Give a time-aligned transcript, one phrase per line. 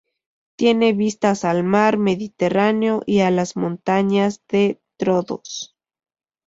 [0.57, 5.75] Tiene vistas al mar Mediterráneo y a las montañas de Troodos.